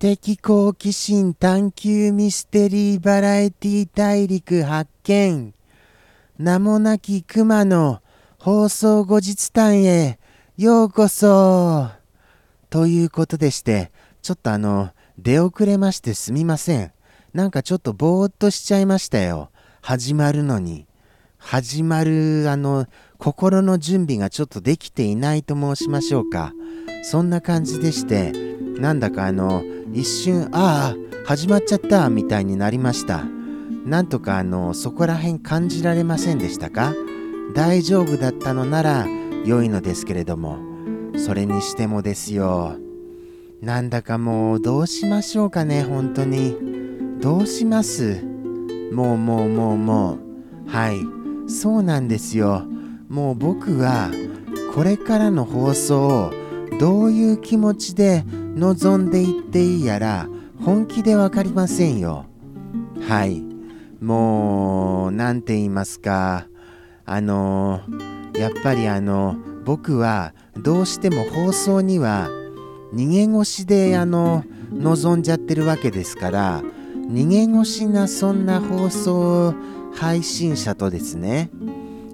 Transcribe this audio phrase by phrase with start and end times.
[0.00, 5.52] 的好奇心探求ミステリーバラエティ大陸発見。
[6.38, 8.00] 名もなき熊の
[8.38, 10.18] 放送後日談へ。
[10.56, 11.90] ようこそ。
[12.70, 13.92] ということでして
[14.22, 16.92] ちょっとあの出遅れましてすみません。
[17.34, 19.50] なんかちょっとぼーっとしちゃいましたよ。
[19.82, 20.86] 始まるのに。
[21.36, 22.86] 始まるあの
[23.18, 26.54] 心の準備がちょっとできていないと申しましょうか。
[27.02, 28.32] そんな感じでして
[28.80, 33.24] なんだかあの一瞬ああ始まっちゃったみたいになりました。
[33.84, 36.94] なんとかあのそこら辺感じられませんでしたか？
[37.54, 39.06] 大丈夫だったのなら
[39.44, 40.58] 良いのですけれども。
[41.16, 42.76] それにしてもですよ。
[43.60, 46.56] なんだかもうどうしましょうかね本当に。
[47.20, 48.22] どうします？
[48.92, 50.18] もうもうもうも
[50.66, 50.70] う。
[50.70, 50.98] はい。
[51.50, 52.64] そうなんですよ。
[53.08, 54.10] もう僕は
[54.74, 56.32] これからの放送を
[56.78, 58.24] どういう気持ちで
[58.56, 60.28] 望んでいっていいやら
[60.64, 62.26] 本気で分かりませんよ。
[63.08, 63.42] はい。
[64.00, 66.46] もう何て言いますか。
[67.06, 67.80] あの
[68.34, 72.28] やっぱりあの僕はどうしても放送には
[72.94, 79.54] 逃げ腰であの望んじゃってるわけですから逃げ腰なそんな放送
[79.94, 81.50] 配信者とですね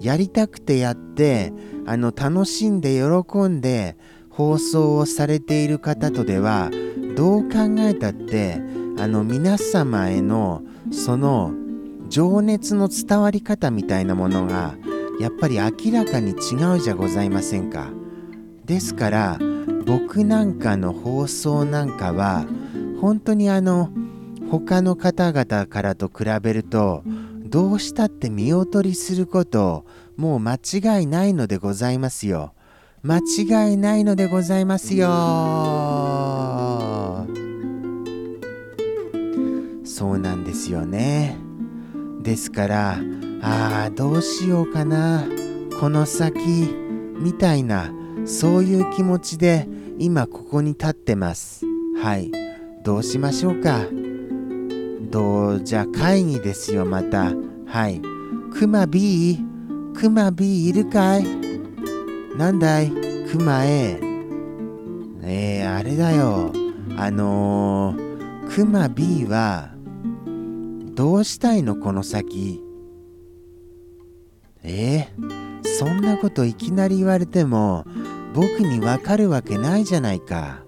[0.00, 1.52] やりたくてやって
[1.86, 3.96] あの楽しんで喜んで
[4.32, 6.70] 放送をされている方とでは
[7.16, 8.60] どう考えたって
[8.98, 11.52] あの皆様へのその
[12.08, 14.74] 情熱の伝わり方みたいなものが
[15.20, 17.90] やっぱり明らかに違うじゃございませんか
[18.64, 19.38] ですから
[19.86, 22.46] 僕なんかの放送なんかは
[23.00, 23.90] 本当にあの
[24.50, 27.02] 他の方々からと比べると
[27.44, 29.84] どうしたって見劣りすること
[30.16, 32.54] もう間違いないのでございますよ。
[33.04, 35.08] 間違いないのでございますよ。
[39.84, 41.36] そうなんですよね。
[42.22, 43.00] ですから
[43.42, 45.24] ああどうしようかな。
[45.80, 46.38] この先
[47.18, 47.90] みたいな
[48.24, 49.66] そういう気持ちで
[49.98, 51.66] 今ここに立ってます。
[52.00, 52.30] はい。
[52.84, 53.80] どうしましょうか。
[55.10, 57.32] どうじゃ会議ですよまた。
[57.66, 58.00] はい。
[58.52, 59.40] クマ B
[59.92, 61.51] クマ B いるかい？
[62.36, 62.90] なんだい?
[63.30, 64.00] 熊へ。
[65.22, 66.52] えー、あれだよ。
[66.96, 69.70] あのー、クマ B は
[70.94, 72.62] どうしたいのこの先?
[74.62, 77.84] えー、そんなこといきなり言われても
[78.34, 80.62] 僕にわかるわけないじゃないか。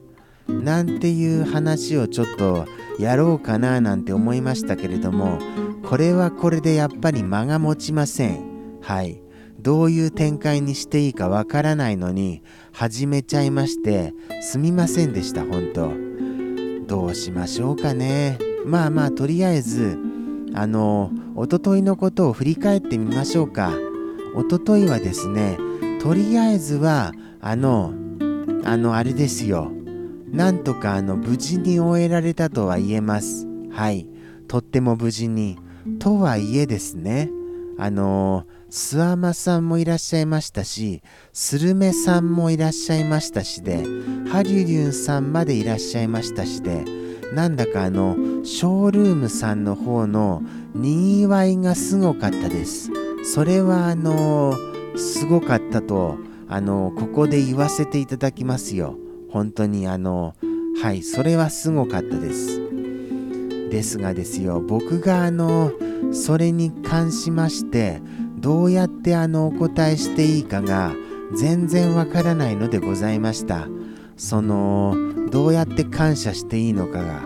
[0.49, 2.67] なんていう話をちょっと
[2.99, 5.39] やろうかななんて思いましたけれども
[5.89, 8.79] これはこれでやっぱり間が持ちません。
[8.83, 9.24] はい。
[9.65, 15.91] どういう展開にしていいかわからないのに始めちゃいましてすみませんでした本当。
[16.87, 18.39] どうしましょうかね。
[18.67, 19.99] まあまあとりあえず
[20.53, 23.73] あのおとといのことを振り返ってみましょうか。
[24.35, 25.57] おとといはですね
[26.03, 27.95] とりあえずはあの
[28.65, 29.73] あのあれですよ。
[30.31, 33.47] なんとかあの無事に終えられたとは言えます。
[33.71, 34.07] はい。
[34.47, 35.57] とっても無事に。
[36.01, 37.31] とはいえですね
[37.79, 41.01] あの諏訪間さんもいらっしゃいましたし、
[41.33, 43.85] スルメさんもいらっしゃいましたしで、
[44.33, 46.85] ハリュリュンさんまでいらっしゃいましたしで、
[47.33, 50.43] なんだかあの、ショールームさんの方の
[50.75, 52.91] にぎわいがすごかったです。
[53.23, 54.55] それはあの、
[54.97, 58.99] すごかったと、あの、ここで言わせていただきますよ。
[59.31, 60.35] 本当にあの、
[60.83, 62.61] はい、それはすごかったです。
[63.71, 65.71] ですがですよ、僕があの、
[66.13, 68.03] それに関しまして、
[68.45, 70.95] どうやってあのお答えしていいかが
[71.35, 73.69] 全然わからないのでございました。
[74.19, 74.95] その
[75.31, 77.23] どうやって感謝していいのかが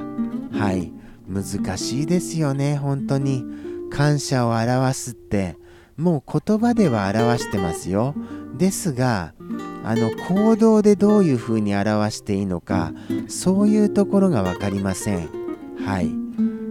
[0.52, 0.92] はい
[1.28, 3.44] 難しいですよね本当に。
[3.90, 5.56] 感謝を表すって
[5.96, 8.14] もう言葉では表してますよ。
[8.56, 9.34] ですが
[9.82, 12.92] あの行動でどういうふうに表していいのか
[13.26, 15.28] そういうところが分かりません。
[15.84, 16.12] はい。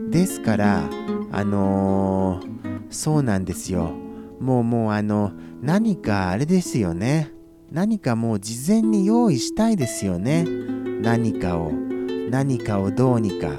[0.10, 0.90] ですから
[1.34, 2.48] あのー、
[2.90, 4.06] そうなんですよ。
[4.39, 5.31] もうもうあの
[5.62, 7.31] 何かあれですよね。
[7.72, 10.45] 何かもう事前に用意したいですよね。
[11.01, 11.72] 何かを。
[12.30, 13.50] 何かをどうにか。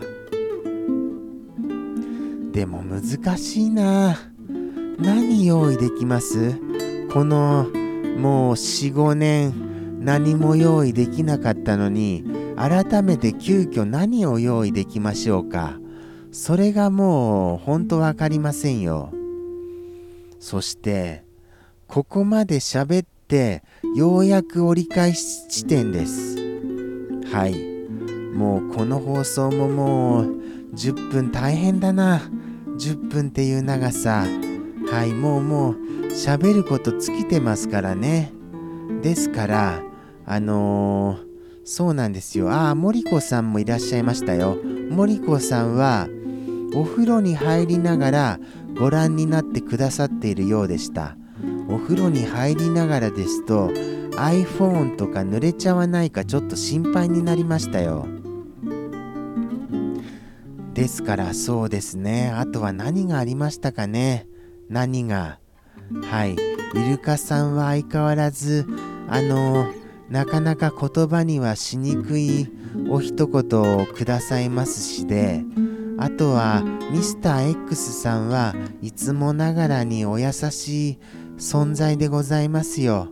[2.53, 4.17] でも難しいな。
[4.99, 6.59] 何用意できます？
[7.13, 7.67] この
[8.19, 12.25] もう45年何も用意できなかったのに
[12.57, 15.79] 改めて急遽何を用意できましょうか。
[16.33, 19.13] それがもう本当分かりませんよ。
[20.49, 21.27] そして
[21.89, 23.63] ここまで喋って
[23.95, 26.39] ようやく折り返し地点です。
[27.31, 27.55] はい。
[28.35, 30.41] もうこの放送ももう
[30.73, 32.23] 10分大変だな。
[32.79, 34.25] 10分っていう長さ。
[34.91, 35.13] はい。
[35.13, 35.75] もうもう
[36.13, 38.33] 喋ること尽きてますからね。
[39.03, 39.83] ですから
[40.25, 41.27] あのー、
[41.67, 42.51] そうなんですよ。
[42.51, 44.57] ああ森子さんもいらっしゃいましたよ。
[44.89, 46.09] 森子さんは
[46.75, 48.41] お風呂に入りながら
[48.77, 51.17] ご覧になってくださっているようでした。
[51.69, 53.69] お風呂に入りながらですと
[54.17, 58.07] iPhone とか濡れちゃわないかちょっと心配になりましたよ。
[60.75, 62.31] ですからそうですね。
[62.31, 64.27] あとは何がありましたかね。
[64.69, 65.39] 何が？
[66.03, 66.37] はい。
[66.75, 68.67] イルカさんは相変わらず
[69.09, 69.73] あの
[70.11, 72.49] なかなか言葉にはしにくい
[72.91, 75.43] お一言をくださいますしで
[75.99, 76.63] あとは
[76.93, 80.99] ミスター X さんはいつもながらにお優しい
[81.39, 83.09] 存在でございますよ。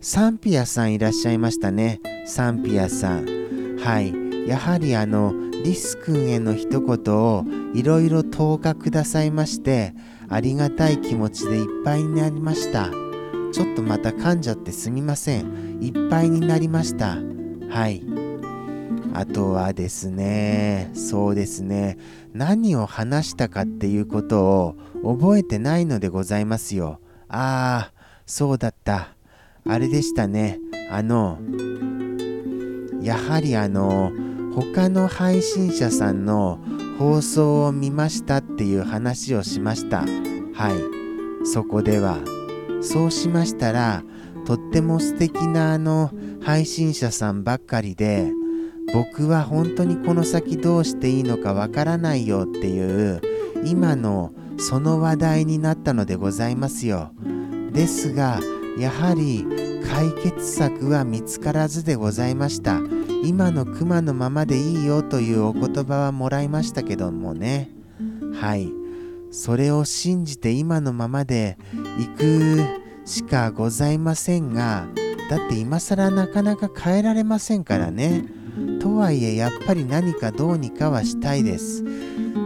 [0.00, 2.00] サンピアさんいらっしゃいましたね。
[2.26, 3.76] サンピアさん。
[3.78, 4.48] はい。
[4.48, 5.32] やはりあの、
[5.64, 7.44] リス君への一言を
[7.74, 9.94] いろいろ投下くださいまして、
[10.28, 12.90] ありがたい気持ちでいっぱいになりました。
[13.52, 15.78] ちょっとまた噛んじゃってすみません。
[15.80, 17.18] いっぱいになりました。
[17.68, 18.11] はい。
[19.14, 21.98] あとはですね、そうですね、
[22.32, 24.74] 何を話したかっていうことを
[25.04, 27.00] 覚えてないのでございますよ。
[27.28, 27.92] ああ、
[28.26, 29.14] そうだった。
[29.68, 30.58] あれでしたね。
[30.90, 31.38] あの、
[33.02, 34.12] やはりあの、
[34.54, 36.58] 他の配信者さんの
[36.98, 40.00] 放送を見ましたっていう話をしました。
[40.00, 40.06] は
[41.44, 41.46] い。
[41.46, 42.18] そこでは。
[42.82, 44.02] そうしましたら、
[44.44, 46.10] とっても素敵なあの
[46.42, 48.32] 配信者さんばっかりで、
[48.92, 53.20] 僕は本当にこの先どうしていいのかわからないよっていう
[53.64, 57.12] 今のその話題になったのでございますよ。
[57.72, 58.40] ですが
[58.78, 59.46] やはり
[59.86, 62.80] 解決策は見つからずでございました。
[63.24, 67.70] 今のクマのままでいいよというお言葉はもらいましたけどもね。
[68.34, 68.68] はい。
[69.30, 71.56] それを信じて今のままで
[71.98, 72.60] 行く
[73.04, 74.86] しかございませんが、
[75.30, 78.24] だって今更なかなか変えられませんからね。
[79.02, 81.82] はいえやっぱり何かどうにかはしたいです。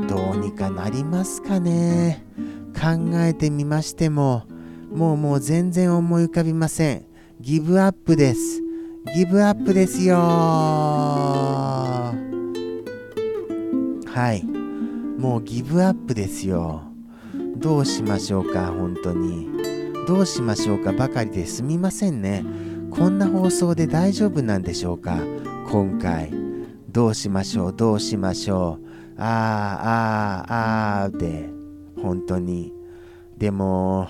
[0.08, 2.24] どうにかなりますかね。
[2.72, 4.44] 考えてみましても、
[4.90, 7.04] もうもう全然思い浮かびません。
[7.42, 8.62] ギブアップです。
[9.14, 12.14] ギブアップですよは
[14.32, 14.42] い。
[15.20, 16.84] もうギブアップですよ。
[17.58, 19.46] どうしましょうか、本当に。
[20.08, 22.46] どうしましょうかばかりですみませんね。
[22.90, 25.18] こんな放送で大丈夫なんでしょうか
[25.70, 26.45] 今回。
[26.96, 28.86] どうしましょうどうしましょう
[29.18, 31.50] あーあーあーで、
[32.02, 32.72] 本当に。
[33.36, 34.08] でも、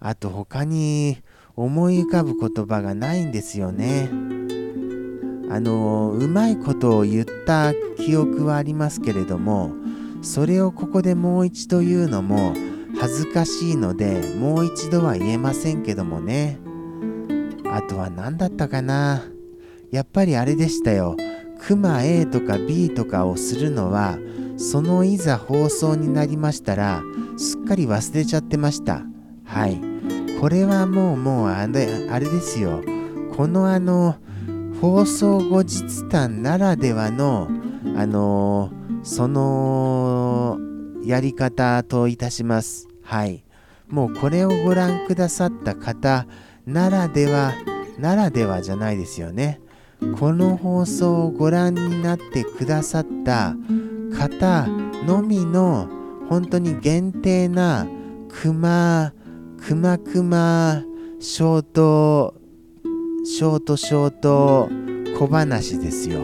[0.00, 1.18] あと他に
[1.54, 4.08] 思い浮かぶ言葉がないんですよね。
[5.50, 9.72] あの、うまいことを言った記憶はありますけれども、
[10.22, 12.54] それをここでもう一度言うのも
[12.98, 16.58] 恥ずかしいので、もう一度は言えませんけどもね。
[17.70, 19.24] あとは何だったかな。
[19.90, 21.18] やっぱりあれでしたよ。
[21.66, 24.18] クマ A とか B とかをするのは、
[24.58, 27.02] そのいざ放送になりましたら、
[27.38, 29.02] すっかり忘れちゃってました。
[29.44, 29.80] はい。
[30.40, 32.82] これはもうもうあれあれですよ。
[33.34, 34.16] このあの、
[34.82, 37.48] 放送後日談ならではの、
[37.96, 38.70] あの
[39.02, 40.58] その、
[41.02, 42.88] やり方といたします。
[43.02, 43.42] はい。
[43.88, 46.26] もうこれをご覧くださった方
[46.66, 47.54] ならでは、
[47.98, 49.60] ならではじゃないですよね。
[50.18, 53.54] この放送をご覧になってくださった
[54.16, 54.66] 方
[55.06, 55.88] のみの
[56.28, 57.86] 本当に限定な
[58.28, 59.12] クマ、
[59.60, 60.82] クマクマ、
[61.20, 62.34] ショート、
[63.24, 64.68] ショートショート
[65.18, 66.20] 小話ですよ。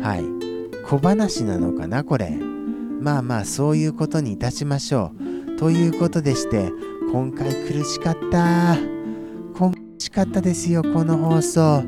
[0.00, 0.24] はい。
[0.84, 2.30] 小話なのかなこれ。
[3.00, 5.12] まあまあそういうことにいたしましょ
[5.46, 5.56] う。
[5.56, 6.70] ということでして、
[7.12, 8.76] 今回苦しかった。
[9.54, 11.84] 苦しかったですよ、この放送。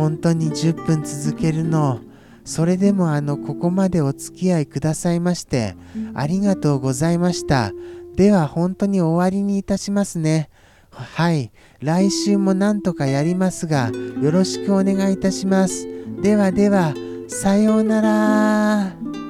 [0.00, 2.00] 本当に10分続けるの。
[2.46, 5.76] それでもあの、ここまでお付き合いくださいまして、
[6.14, 7.72] ありがとうございました。
[8.16, 10.48] では本当に終わりにいたしますね。
[10.90, 11.52] はい。
[11.80, 13.90] 来週もなんとかやりますが、
[14.22, 15.86] よろしくお願いいたします。
[16.22, 16.94] ではでは、
[17.28, 19.29] さようなら。